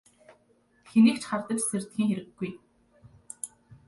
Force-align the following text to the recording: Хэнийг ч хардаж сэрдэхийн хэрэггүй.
Хэнийг 0.89 1.17
ч 1.21 1.23
хардаж 1.29 1.59
сэрдэхийн 1.67 2.07
хэрэггүй. 2.09 2.51